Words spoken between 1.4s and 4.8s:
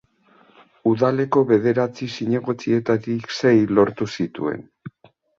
bederatzi zinegotzietatik sei lortu zituen.